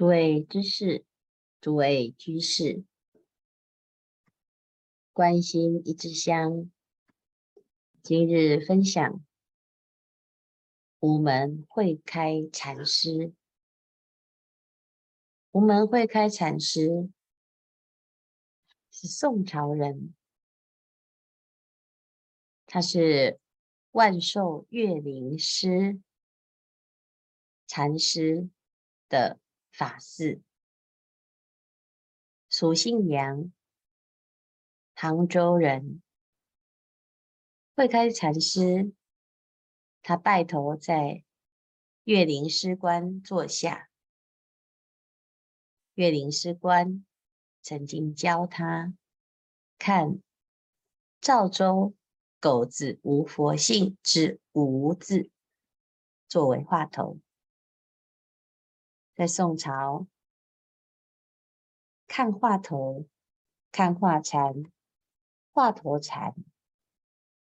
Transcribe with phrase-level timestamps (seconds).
[0.00, 1.04] 诸位知识，
[1.60, 2.84] 诸位居士，
[5.12, 6.70] 关心一支香，
[8.02, 9.22] 今日分享
[11.00, 13.34] 无门慧开禅师。
[15.50, 17.10] 无门慧开禅师
[18.90, 20.14] 是宋朝人，
[22.64, 23.38] 他是
[23.90, 26.00] 万寿岳灵师
[27.66, 28.48] 禅师
[29.06, 29.38] 的。
[29.80, 30.42] 法嗣，
[32.50, 33.50] 俗姓杨，
[34.92, 36.02] 杭州人。
[37.74, 38.92] 慧开禅师，
[40.02, 41.24] 他拜头在
[42.04, 43.88] 岳灵师观坐下。
[45.94, 47.06] 岳灵师观
[47.62, 48.92] 曾经教他
[49.78, 50.20] 看
[51.22, 51.94] 赵州
[52.38, 55.30] 狗子无佛性之“无”字，
[56.28, 57.18] 作为话头。
[59.20, 60.06] 在宋朝，
[62.06, 63.06] 看画头、
[63.70, 64.62] 看画禅、
[65.52, 66.34] 话头禅，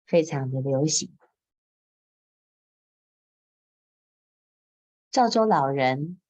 [0.04, 1.16] 非常的流行。
[5.12, 6.20] 赵州老人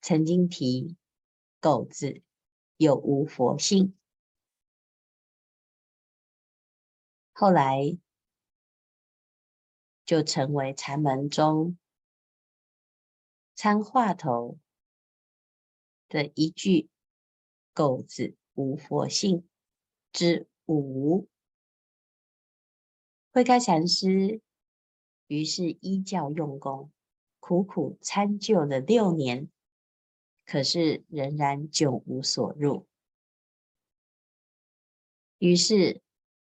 [0.00, 0.96] 曾经提
[1.58, 2.22] 狗子
[2.76, 3.98] 有无佛性，
[7.32, 7.98] 后来
[10.04, 11.76] 就成为禅门中。
[13.56, 14.58] 参话头
[16.10, 16.90] 的一句
[17.72, 19.48] “狗子无佛性
[20.12, 21.26] 之无”，
[23.32, 24.42] 慧开禅师
[25.26, 26.92] 于是依教用功，
[27.40, 29.48] 苦苦参究了六年，
[30.44, 32.86] 可是仍然久无所入。
[35.38, 36.02] 于是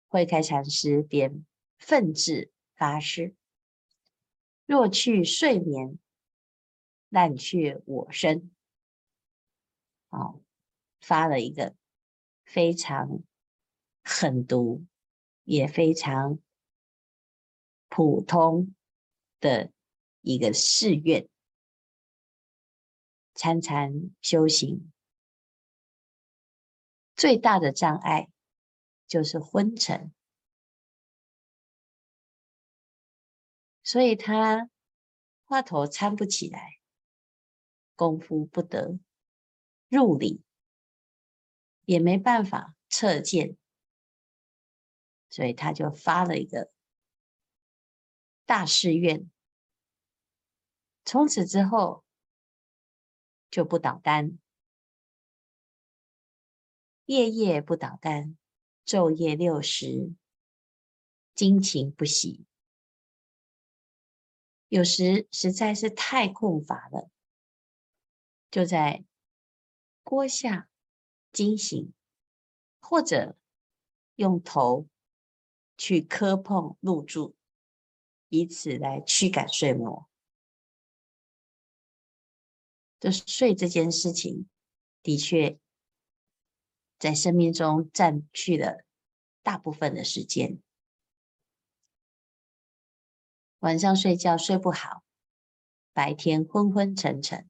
[0.06, 1.46] 慧开禅师便
[1.78, 3.34] 奋志发誓：
[4.66, 5.98] 若去睡眠。
[7.10, 8.50] 但却我身，
[10.08, 10.40] 好，
[11.00, 11.74] 发了一个
[12.44, 13.22] 非常
[14.04, 14.86] 狠毒，
[15.44, 16.38] 也非常
[17.88, 18.74] 普通
[19.40, 19.72] 的
[20.20, 21.28] 一个誓愿。
[23.34, 24.92] 参禅修行
[27.16, 28.28] 最大的障碍
[29.06, 30.12] 就是昏沉，
[33.82, 34.68] 所以他
[35.44, 36.79] 话头参不起来。
[38.00, 38.98] 功夫不得
[39.88, 40.42] 入理，
[41.84, 43.58] 也没办法彻见，
[45.28, 46.72] 所以他就发了一个
[48.46, 49.30] 大誓愿，
[51.04, 52.02] 从此之后
[53.50, 54.38] 就不倒单，
[57.04, 58.38] 夜夜不倒单，
[58.86, 60.14] 昼夜六时，
[61.34, 62.46] 精勤不息。
[64.68, 67.10] 有时实在是太困乏了。
[68.50, 69.04] 就在
[70.02, 70.68] 锅下
[71.32, 71.92] 惊醒，
[72.80, 73.38] 或者
[74.16, 74.88] 用头
[75.76, 77.36] 去磕碰入柱，
[78.28, 80.08] 以此来驱赶睡魔。
[82.98, 84.48] 这睡这件事情，
[85.02, 85.58] 的确
[86.98, 88.84] 在生命中占据了
[89.42, 90.60] 大部分的时间。
[93.60, 95.02] 晚上睡觉睡不好，
[95.92, 97.49] 白天昏昏沉沉。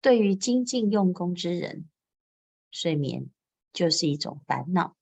[0.00, 1.88] 对于精进用功之人，
[2.70, 3.30] 睡眠
[3.72, 4.94] 就是一种烦恼；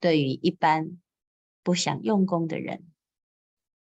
[0.00, 1.00] 对于一般
[1.62, 2.90] 不想用功的人，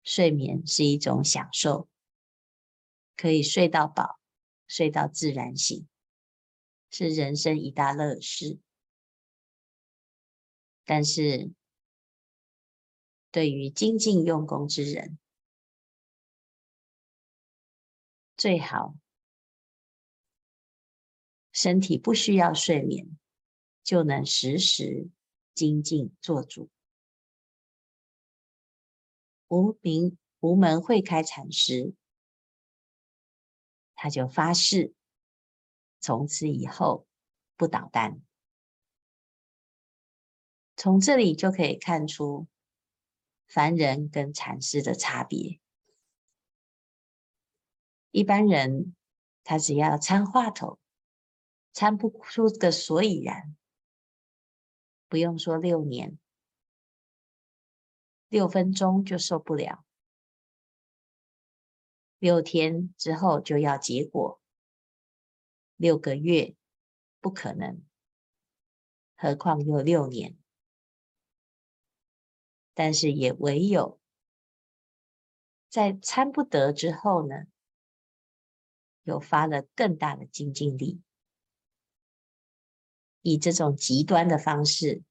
[0.03, 1.87] 睡眠是一种享受，
[3.15, 4.19] 可以睡到饱，
[4.67, 5.87] 睡到自然醒，
[6.89, 8.59] 是人生一大乐事。
[10.83, 11.51] 但是，
[13.29, 15.19] 对于精进用功之人，
[18.35, 19.00] 最好。
[21.51, 23.17] 身体不需要睡眠，
[23.83, 25.09] 就能时时
[25.53, 26.69] 精进做主。
[29.47, 31.93] 无名无门会开禅师，
[33.95, 34.93] 他就发誓，
[35.99, 37.05] 从此以后
[37.57, 38.21] 不倒单。
[40.77, 42.47] 从这里就可以看出
[43.45, 45.59] 凡人跟禅师的差别。
[48.11, 48.95] 一般人
[49.43, 50.79] 他只要参话头。
[51.73, 53.55] 参不出个所以然，
[55.07, 56.19] 不用说六年，
[58.27, 59.85] 六分钟就受不了，
[62.19, 64.41] 六天之后就要结果，
[65.75, 66.55] 六个月
[67.19, 67.81] 不可能，
[69.15, 70.37] 何况有六年？
[72.73, 73.99] 但是也唯有
[75.67, 77.45] 在参不得之后呢，
[79.03, 81.01] 又发了更大的精进力，
[83.21, 85.03] 以这种极端的方式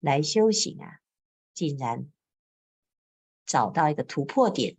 [0.00, 1.00] 来修行啊，
[1.52, 2.10] 竟然
[3.44, 4.76] 找到一个突破点。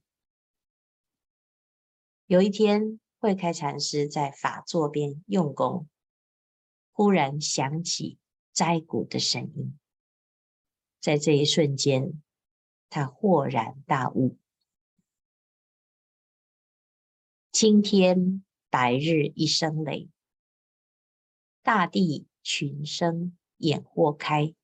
[2.26, 5.88] 有一天，慧开禅师在法座边用功，
[6.92, 8.18] 忽然响起
[8.54, 9.78] 斋鼓的声音，
[11.00, 12.24] 在这一瞬间，
[12.90, 14.38] 他豁然大悟。
[17.52, 20.10] 青天白日一声雷，
[21.62, 24.56] 大地群生眼豁开，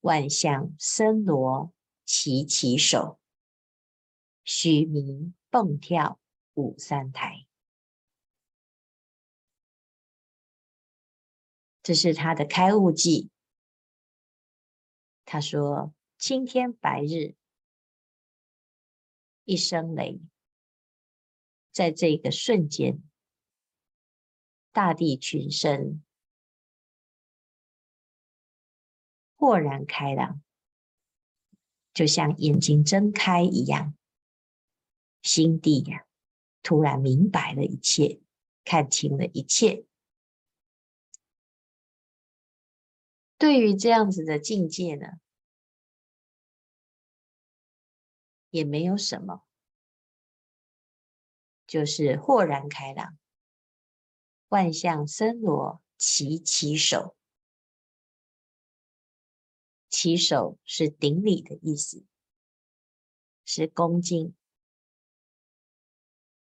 [0.00, 1.72] 万象森罗
[2.04, 3.20] 齐齐首，
[4.44, 6.20] 须弥蹦跳
[6.54, 7.46] 舞三台。
[11.82, 13.30] 这是他的开悟记。
[15.24, 17.34] 他说：“青天白日
[19.44, 20.20] 一声雷。”
[21.72, 23.02] 在这个瞬间，
[24.72, 26.02] 大地群生
[29.38, 30.42] 豁然开朗，
[31.94, 33.94] 就像眼睛睁开一样，
[35.22, 36.04] 心地呀，
[36.64, 38.20] 突然明白了一切，
[38.64, 39.86] 看清了一切。
[43.38, 45.20] 对于这样子的境界呢，
[48.50, 49.44] 也没有什么。
[51.64, 53.16] 就是豁然开朗，
[54.48, 57.17] 万象森罗齐齐手。
[59.88, 62.04] 起手是顶礼的意思，
[63.44, 64.34] 是恭敬。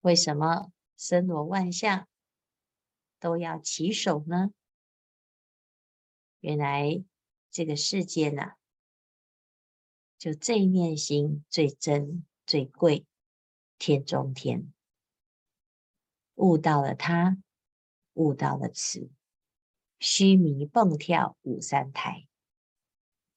[0.01, 2.07] 为什么森罗万象
[3.19, 4.53] 都要起手呢？
[6.39, 7.03] 原来
[7.51, 8.53] 这个世界呢，
[10.17, 13.05] 就这一面心最真最贵，
[13.77, 14.73] 天中天。
[16.35, 17.37] 悟到了他，
[18.13, 19.09] 悟到了此，
[19.99, 22.27] 须弥蹦跳五三台，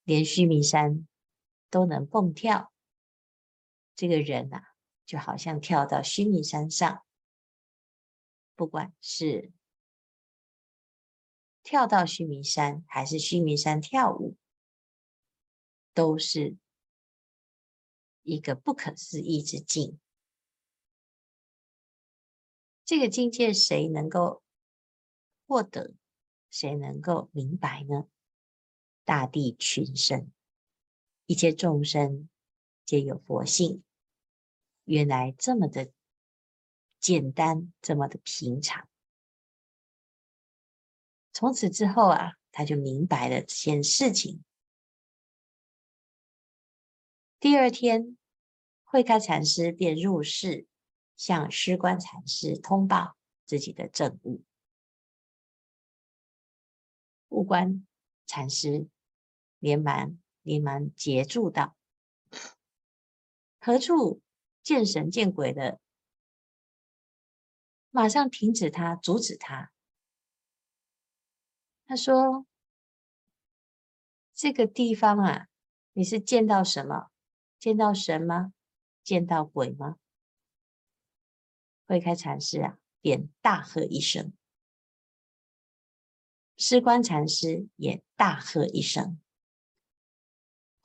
[0.07, 1.05] 连须弥山
[1.69, 2.73] 都能蹦跳。
[3.97, 4.73] 这个人啊，
[5.05, 7.05] 就好像跳到须弥山上，
[8.55, 9.53] 不管是
[11.65, 14.37] 跳到须弥山，还是须弥山跳舞，
[15.93, 16.57] 都是
[18.23, 19.99] 一个不可思议之境。
[22.85, 24.45] 这个境界谁能够
[25.49, 25.95] 获得？
[26.49, 28.07] 谁能够明白呢？
[29.07, 30.31] 大地群生，
[31.25, 32.29] 一切众生
[32.85, 33.83] 皆有佛性，
[34.85, 35.91] 原来这么的
[37.01, 38.87] 简单，这么的平常。
[41.33, 44.45] 从此之后啊，他就明白了这件事情。
[47.41, 48.19] 第二天，
[48.85, 50.67] 慧开禅师便入室。
[51.17, 53.17] 向师观禅师通报
[53.47, 54.45] 自己的证悟，
[57.29, 57.87] 悟观
[58.27, 58.87] 禅师
[59.67, 61.77] 连忙连忙截住道
[63.59, 64.23] ：“何处
[64.63, 65.81] 见神见鬼的？”
[67.91, 69.73] 马上停止他，阻止他。
[71.85, 72.47] 他说
[74.33, 75.49] ：“这个地方啊，
[75.95, 77.11] 你是见到什么？
[77.59, 78.53] 见到神吗？
[79.03, 79.97] 见到鬼吗？”
[81.89, 84.31] 慧开禅师啊，便大喝一声；
[86.57, 89.21] 师观禅师也大喝一声。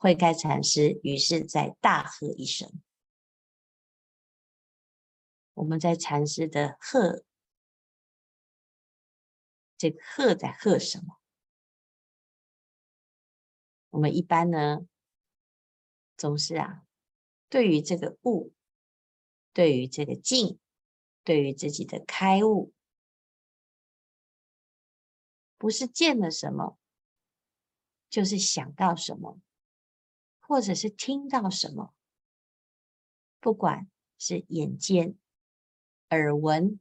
[0.02, 2.82] 慧开禅师于是再大喝一声。
[5.54, 7.24] 我们在禅师的喝，
[9.78, 11.20] 这个喝在喝什么？
[13.90, 14.88] 我们一般呢，
[16.16, 16.84] 总是啊，
[17.48, 18.52] 对于这个悟，
[19.52, 20.58] 对于这个境。
[21.24, 22.74] 对于自己的开悟，
[25.56, 26.80] 不是见了什么，
[28.10, 29.38] 就是想到什么，
[30.52, 31.94] 或者是听到什么，
[33.40, 35.16] 不管是眼见、
[36.10, 36.78] 耳闻、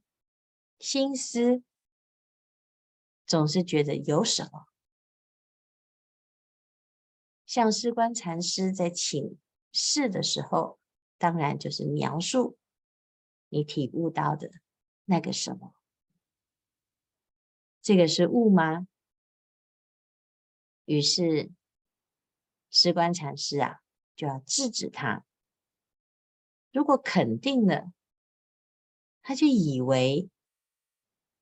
[0.78, 1.63] 心思，
[3.25, 4.68] 总是觉得有什么。
[7.46, 9.40] 像师观禅师在请
[9.72, 10.78] 示的时候，
[11.18, 12.58] 当然就是描述。
[13.48, 14.51] 你体悟到的
[15.06, 15.74] 那个什么？
[17.82, 18.86] 这个是悟吗？
[20.84, 21.50] 于是
[22.72, 23.82] 师观禅师啊，
[24.16, 25.24] 就要制止他。
[26.72, 27.92] 如果肯定了，
[29.22, 30.30] 他就以为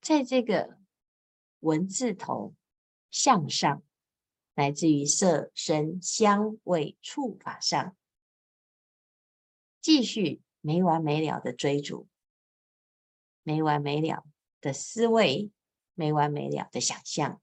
[0.01, 0.79] 在这个
[1.59, 2.55] 文字头
[3.11, 3.83] 向上，
[4.55, 7.95] 来自于色声香味触法上，
[9.79, 12.07] 继续没完没了的追逐，
[13.43, 14.25] 没完没了
[14.59, 15.51] 的思维，
[15.93, 17.39] 没完没了的想象，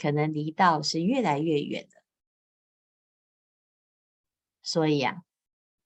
[0.00, 2.02] 可能离道是越来越远的。
[4.62, 5.22] 所以啊，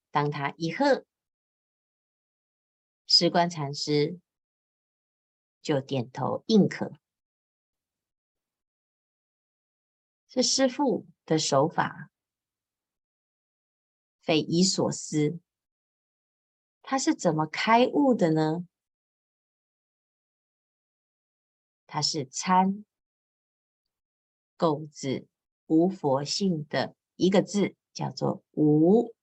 [0.09, 1.05] 当他一喝，
[3.05, 4.21] 石观禅师
[5.61, 6.93] 就点头应可。
[10.29, 12.09] 这师父的手法
[14.21, 15.39] 匪夷所思，
[16.81, 18.65] 他是怎么开悟的呢？
[21.85, 22.85] 他是参
[24.57, 25.27] 垢字
[25.67, 29.13] 无佛性的一个字，叫做无。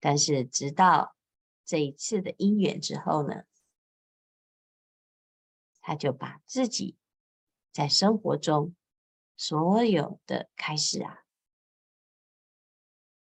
[0.00, 1.16] 但是直到
[1.64, 3.44] 这一次的因缘之后呢，
[5.80, 6.96] 他就把自己。
[7.70, 8.74] 在生活中，
[9.36, 11.24] 所有的开始啊，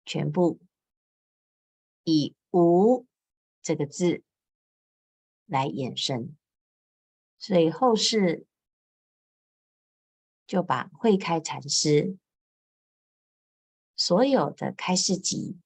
[0.05, 0.61] 全部
[2.03, 3.07] 以“无”
[3.63, 4.23] 这个字
[5.47, 6.37] 来衍生，
[7.39, 8.47] 所以后世
[10.47, 12.17] 就把慧开禅师
[13.97, 15.59] 所有的开示集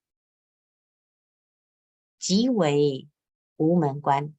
[2.19, 3.09] 集为
[3.57, 4.35] 无门关。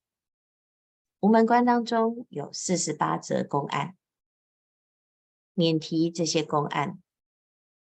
[1.22, 3.96] 无门关当中有四十八则公案。
[5.54, 7.02] 免提这些公案，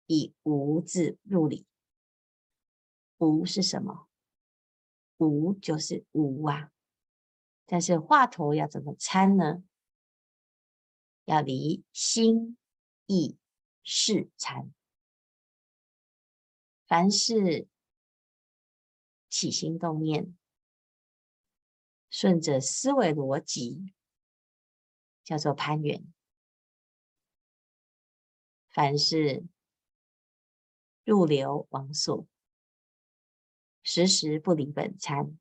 [0.06, 1.64] 以无字入理。
[3.18, 4.08] 无是什么？
[5.18, 6.72] 无就是无啊。
[7.64, 9.62] 但是话头要怎么参呢？
[11.24, 12.56] 要离心
[13.06, 13.36] 意
[13.82, 14.72] 事、禅。
[16.86, 17.68] 凡事
[19.28, 20.36] 起心动念，
[22.10, 23.94] 顺着思维逻辑，
[25.24, 26.12] 叫做攀缘。
[28.68, 29.44] 凡事
[31.04, 32.26] 入流往所，
[33.82, 35.38] 时时不离本参，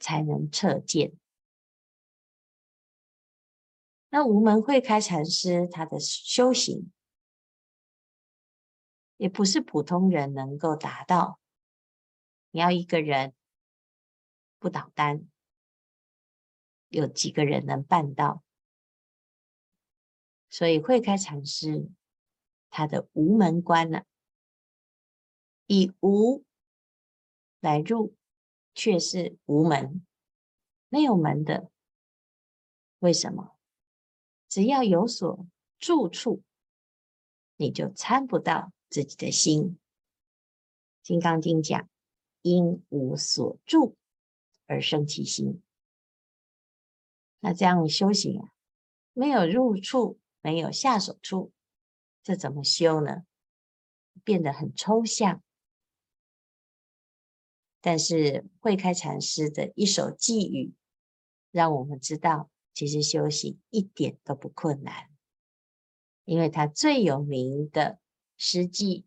[0.00, 1.19] 才能彻见。
[4.10, 6.92] 那无门慧开禅师他的修行，
[9.16, 11.40] 也不是普通人能够达到。
[12.50, 13.32] 你要一个人
[14.58, 15.28] 不倒单，
[16.88, 18.42] 有几个人能办到？
[20.50, 21.88] 所以慧开禅师
[22.68, 24.02] 他的无门关呢，
[25.66, 26.44] 以无
[27.60, 28.16] 来入，
[28.74, 30.04] 却是无门，
[30.88, 31.70] 没有门的。
[32.98, 33.56] 为什么？
[34.50, 35.46] 只要有所
[35.78, 36.42] 住处，
[37.56, 39.78] 你就参不到自己的心。
[41.02, 41.88] 金刚经讲，
[42.42, 43.96] 因无所住
[44.66, 45.62] 而生其心。
[47.38, 48.52] 那这样修行啊，
[49.14, 50.20] 没有入处。
[50.42, 51.52] 没有下手处，
[52.22, 53.26] 这怎么修呢？
[54.24, 55.42] 变得很抽象。
[57.82, 60.72] 但是慧开禅师的一首偈语，
[61.50, 65.10] 让我们知道，其实修行一点都不困难。
[66.24, 68.00] 因为他最有名的
[68.38, 69.04] 诗句，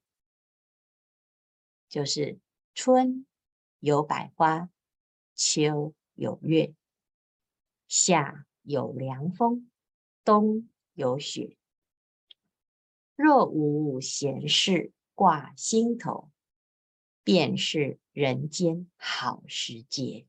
[1.89, 2.37] 就是
[2.75, 3.25] “春
[3.79, 4.69] 有百花，
[5.33, 6.75] 秋有月，
[7.87, 9.71] 夏有凉风，
[10.23, 11.57] 冬”有雪，
[13.15, 16.29] 若无闲事挂心头，
[17.23, 20.27] 便是人间好时节。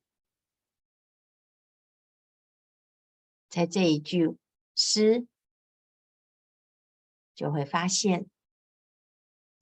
[3.54, 4.36] 在这一句
[4.74, 5.28] 诗，
[7.36, 8.26] 就会发现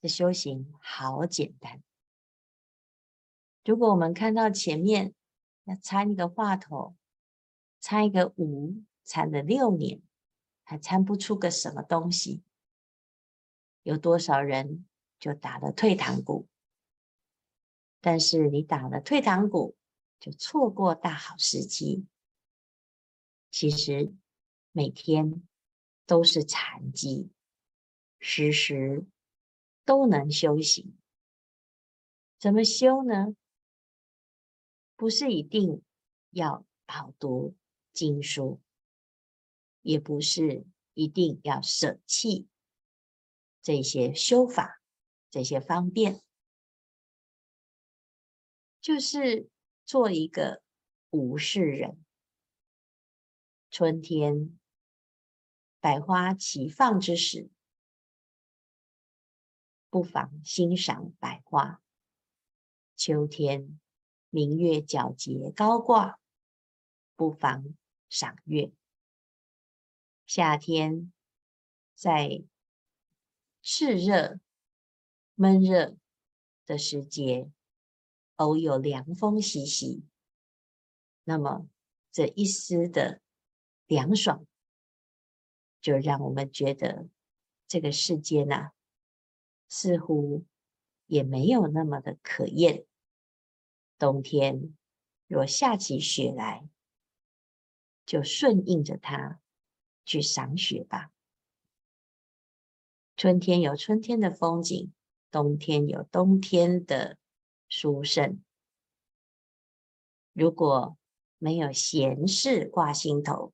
[0.01, 1.83] 这修行好简单。
[3.67, 5.13] 如果我们看到前面
[5.65, 6.97] 要参一个话头，
[7.81, 10.01] 参一个无，参了六年。
[10.65, 12.43] 还参不出个什么东西，
[13.83, 14.87] 有多少人
[15.19, 16.49] 就打了退堂鼓？
[18.01, 19.77] 但是你打了退堂鼓，
[20.19, 22.07] 就错过大好时机。
[23.53, 24.13] 其实
[24.73, 25.47] 每天
[26.07, 27.31] 都是禅机，
[28.19, 29.05] 时时
[29.85, 30.99] 都能修行。
[32.39, 33.37] 怎么修呢？
[34.97, 35.83] 不是一定
[36.31, 37.55] 要饱读
[37.93, 38.61] 经书。
[39.83, 42.47] 也不是一定要舍弃
[43.61, 44.81] 这些修法，
[45.29, 46.23] 这些方便，
[48.81, 49.51] 就是
[49.85, 50.63] 做一个
[51.11, 52.02] 无事人。
[53.73, 54.61] 春天
[55.81, 57.49] 百花齐放之时，
[59.89, 61.81] 不妨欣赏百花；
[62.95, 63.81] 秋天
[64.29, 66.21] 明月皎洁高挂，
[67.17, 67.75] 不妨
[68.11, 68.71] 赏月。
[70.27, 71.11] 夏天
[71.95, 72.45] 在
[73.63, 74.39] 炽热、
[75.35, 75.97] 闷热
[76.67, 77.51] 的时节，
[78.37, 80.05] 偶有凉风习习，
[81.25, 81.67] 那么
[82.11, 83.22] 这一丝的
[83.93, 84.47] 凉爽，
[85.83, 87.11] 就让我们觉得
[87.69, 88.71] 这个世界呢、
[89.69, 90.47] 似乎
[91.05, 92.87] 也没有那么的可厌。
[93.99, 94.75] 冬天
[95.27, 96.67] 若下起雪来，
[98.07, 99.43] 就顺应着它
[100.07, 101.13] 去赏雪吧。
[103.15, 104.91] 春天有春天的风景，
[105.31, 107.19] 冬天有冬天的
[107.69, 108.43] 殊胜。
[110.33, 110.97] 如果
[111.37, 113.53] 没有闲事挂心头，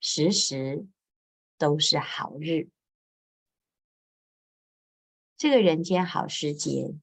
[0.00, 0.86] 时时
[1.56, 2.68] 都是好日。
[5.36, 6.94] 这个人间好时节，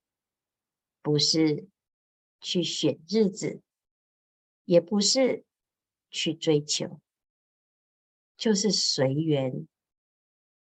[1.02, 1.68] 不是
[2.42, 3.62] 去选日子，
[4.66, 5.46] 也不是
[6.10, 7.00] 去追求，
[8.36, 9.68] 就是随缘。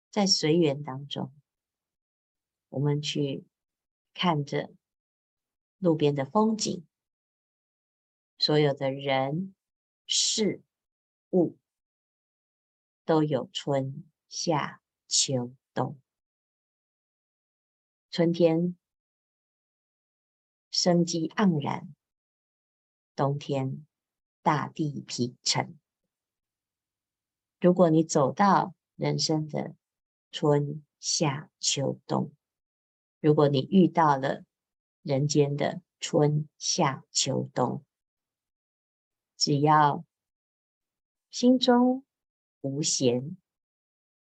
[0.09, 1.31] 在随缘当中，
[2.69, 3.45] 我们去
[4.15, 4.71] 看着
[5.77, 6.87] 路边的风景，
[8.39, 9.53] 所有的人
[10.07, 10.63] 事
[11.31, 11.55] 物
[13.07, 15.97] 都有春夏秋冬。
[18.11, 18.75] 春天
[20.69, 21.95] 生机盎然，
[23.15, 23.87] 冬天
[24.41, 25.79] 大地平沉。
[27.61, 29.73] 如果你走到人生的
[30.29, 32.33] 春夏秋冬，
[33.21, 34.43] 如果你遇到了
[35.01, 37.85] 人间的春夏秋冬，
[39.37, 40.03] 只要
[41.29, 42.03] 心中
[42.67, 43.37] 无闲、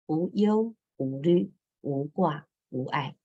[0.05, 3.17] 无忧、无虑、无挂、无碍，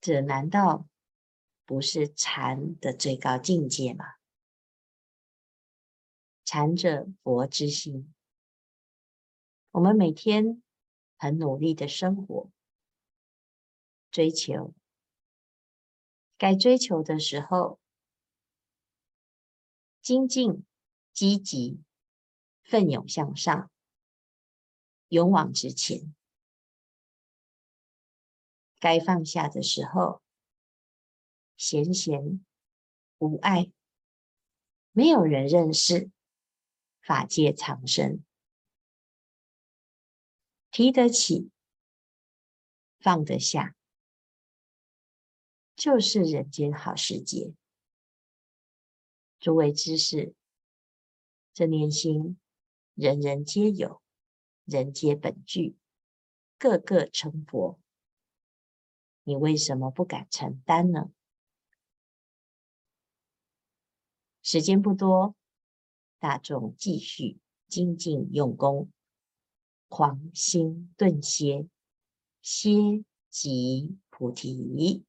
[0.00, 0.86] 这难道
[1.64, 4.04] 不是禅的最高境界吗？
[6.44, 8.14] 禅者，佛之心。
[9.72, 10.62] 我们每天。
[11.20, 12.48] 很努力的生活，
[14.08, 14.72] 追求，
[16.36, 17.80] 该追求的时候，
[20.00, 20.64] 精进、
[21.12, 21.82] 积极、
[22.68, 23.70] 奋勇向上，
[25.08, 26.14] 勇往直前。
[28.78, 30.20] 该放下的时候，
[31.56, 32.44] 闲闲
[33.16, 33.72] 无碍，
[34.92, 36.10] 没有人认识，
[37.00, 38.22] 法界苍生。
[40.70, 41.50] 提得起，
[43.00, 43.74] 放得下，
[45.74, 47.54] 就是人间好时节。
[49.40, 50.34] 诸位知识，
[51.54, 52.38] 这念心
[52.98, 54.02] 人人皆有，
[54.64, 55.76] 人皆本具，
[56.58, 57.78] 个个成佛。
[59.22, 61.12] 你为什么不敢承担呢？
[64.42, 65.36] 时间不多，
[66.18, 68.90] 大众继续精进用功。
[69.86, 71.68] 狂心顿歇，
[72.42, 75.04] 歇即菩提。